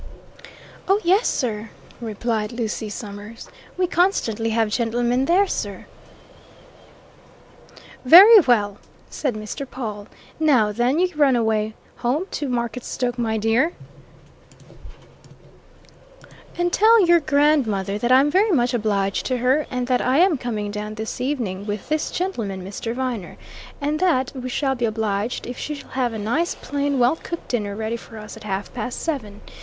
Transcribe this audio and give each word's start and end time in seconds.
"Oh, 0.87 0.99
yes 1.03 1.27
sir!" 1.27 1.69
replied 2.01 2.51
Lucy 2.51 2.89
Summers. 2.89 3.49
"We 3.77 3.85
constantly 3.85 4.49
have 4.49 4.69
gentlemen 4.69 5.25
there, 5.25 5.45
sir." 5.45 5.85
"Very 8.03 8.39
well," 8.39 8.79
said 9.11 9.35
Mr. 9.35 9.69
Pawle. 9.69 10.07
"Now, 10.39 10.71
then, 10.71 10.97
you 10.97 11.09
run 11.15 11.35
away 11.35 11.75
home 11.97 12.25
to 12.31 12.49
Marketstoke, 12.49 13.19
my 13.19 13.37
dear, 13.37 13.73
and 16.57 16.73
tell 16.73 17.05
your 17.05 17.19
grandmother 17.19 17.99
that 17.99 18.11
I'm 18.11 18.31
very 18.31 18.49
much 18.49 18.73
obliged 18.73 19.27
to 19.27 19.37
her, 19.37 19.67
and 19.69 19.85
that 19.85 20.01
I 20.01 20.17
am 20.17 20.35
coming 20.35 20.71
down 20.71 20.95
this 20.95 21.21
evening, 21.21 21.67
with 21.67 21.89
this 21.89 22.09
gentleman, 22.09 22.63
Mr. 22.65 22.95
Viner, 22.95 23.37
and 23.79 23.99
that 23.99 24.31
we 24.33 24.49
shall 24.49 24.73
be 24.73 24.85
obliged 24.85 25.45
if 25.45 25.59
she'll 25.59 25.89
have 25.89 26.11
a 26.11 26.17
nice, 26.17 26.55
plain, 26.55 26.97
well 26.97 27.17
cooked 27.17 27.49
dinner 27.49 27.75
ready 27.75 27.97
for 27.97 28.17
us 28.17 28.35
at 28.35 28.45
half 28.45 28.73
past 28.73 28.99
seven. 28.99 29.41